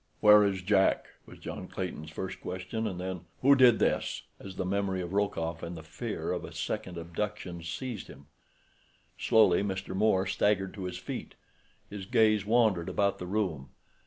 "Where 0.19 0.43
is 0.43 0.63
Jack?" 0.63 1.05
was 1.27 1.37
John 1.37 1.67
Clayton's 1.67 2.09
first 2.09 2.41
question, 2.41 2.87
and 2.87 2.99
then; 2.99 3.25
"Who 3.43 3.55
did 3.55 3.77
this?" 3.77 4.23
as 4.39 4.55
the 4.55 4.65
memory 4.65 4.99
of 4.99 5.13
Rokoff 5.13 5.61
and 5.61 5.77
the 5.77 5.83
fear 5.83 6.31
of 6.31 6.43
a 6.43 6.51
second 6.51 6.97
abduction 6.97 7.61
seized 7.61 8.07
him. 8.07 8.25
Slowly 9.19 9.61
Mr. 9.61 9.95
Moore 9.95 10.25
staggered 10.25 10.73
to 10.73 10.85
his 10.85 10.97
feet. 10.97 11.35
His 11.87 12.07
gaze 12.07 12.47
wandered 12.47 12.89
about 12.89 13.19
the 13.19 13.27
room. 13.27 13.69